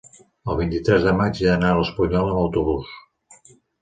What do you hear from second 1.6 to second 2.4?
a l'Espunyola